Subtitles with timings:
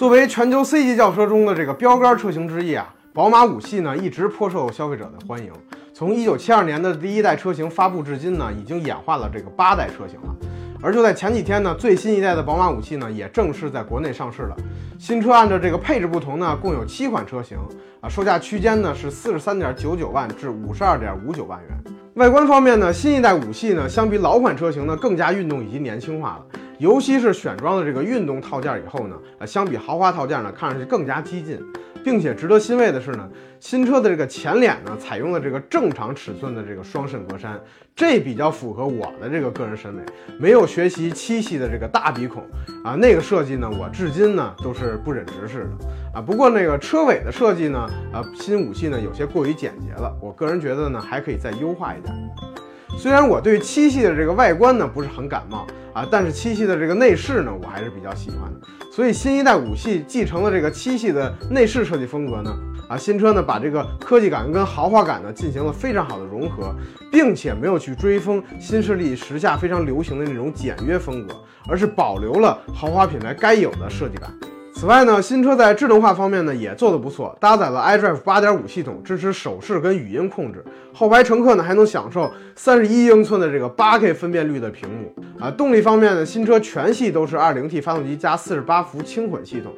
[0.00, 5.52] 作为全球 C 级轿车中的这个标杆车型之一啊，宝马五系呢一直颇受消费者的欢迎。
[5.92, 10.34] 从一九七二年的第一代车型发布至今呢，已经演化了这个八代车型了。
[10.80, 14.56] 而就在前几天呢，最新一代的宝马五系呢也正式在国内上市了。
[14.98, 17.58] 新车按照这个配置不同呢，共有七款车型
[18.00, 21.94] 啊，售价区间呢是四十三点九九万至五十二点五九万元。
[22.14, 26.46] 外观方面呢，新一代五系呢相比老款车型呢更加运动以及年轻化了。
[26.80, 31.60] 尤其是选装的这个运动套件以后呢，呃，相比豪华套件呢，看上去更加激进，
[32.02, 33.28] 并且值得欣慰的是呢，
[33.60, 37.50] 新车的这个前脸呢，采用了这个正常尺寸的这个双肾格栅，
[37.94, 40.02] 这比较符合我的这个个人审美，
[40.38, 42.42] 没有学习七系的这个大鼻孔
[42.82, 46.22] 啊，那个设计呢，我至今呢都是不忍直视的啊。
[46.22, 52.49] 不过那个车尾的设计呢，啊，新五系呢有些过于简洁了，我个人觉得呢还可以再优化一点。
[52.98, 55.66] 虽然我对七系的这个外观呢不是很感冒。
[55.92, 58.60] 啊，但是七系的这个内饰呢，我还是比较喜欢的。
[58.92, 62.56] 所以新一代五系继承了这个七系的内饰设计风格呢，
[62.88, 66.72] 啊，新车呢把这个科技感跟豪华感呢进行了非常好的融合，
[67.10, 71.34] 并且没有去追风新势力时下非常流行的那种简约风格，
[71.68, 74.32] 而是保留了豪华品牌该有的设计感。
[74.80, 80.64] 此外呢，新车在智能化方面呢也做得不错，搭载了 iDrive 8.5系统，支持手势跟语音控制。
[80.94, 85.50] 后排乘客呢还能享受31英寸的这个 8K 分辨率的屏幕啊。
[85.50, 89.70] 动力方面呢，新车全系都是 2.0T 发动机加48伏轻混系统。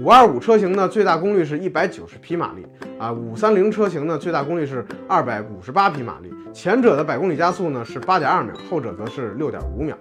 [0.00, 2.64] 525车型呢最大功率是一百九十匹马力
[3.00, 6.32] 啊，530车型呢最大功率是二百五十八匹马力。
[6.52, 9.98] 前者的百公里加速呢是八点二秒，后者则是六点五秒。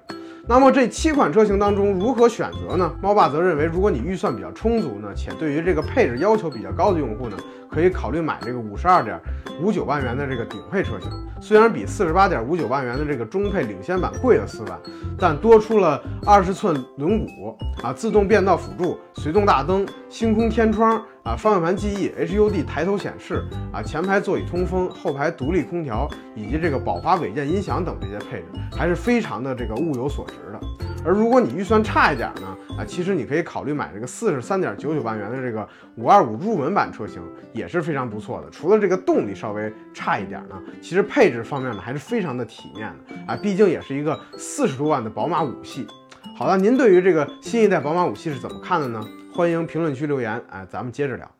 [0.47, 2.93] 那么这七款车型当中如何选择呢？
[3.01, 7.35] 猫爸则认为，如果你预算比较充足呢，且对于这个配置要求比较高的用户呢，
[7.67, 9.19] 可以考虑买这个五十二点
[9.59, 11.09] 五九万元的这个顶配车型。
[11.41, 14.79] 虽然比四十八点五九万元的这个中配领先版贵了四万，
[15.17, 19.83] 但多出了二十寸轮毂啊，自动变道辅助、随动大灯、
[20.15, 30.35] 星空天窗啊、方向盘记忆、HUD 抬头显示啊、前排座椅通风、后排独立空调以及这个宝华韦健音响等这些配置，还是非常的这个物有所值。
[30.35, 30.59] 值的，
[31.03, 32.47] 而如果你预算差一点呢？
[32.77, 35.67] 啊，其实你可以考虑买这个四十三点九九万元的这个
[35.97, 37.21] 五二五入门版车型，
[37.51, 38.49] 也是非常不错的。
[38.49, 45.85] 除了这个动力稍微差一点呢，其实配置方面呢还是非常的体面的啊，毕竟也是一个四十多万的宝马五系。
[46.33, 49.05] 好了，您对于这个新一代宝马五系是怎么看的呢？
[49.33, 51.34] 欢迎评论区留言，哎，咱们接着聊。